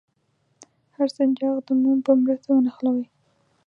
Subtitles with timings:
[0.95, 3.05] هر سنجاق د موم په مرسته ونښلوئ.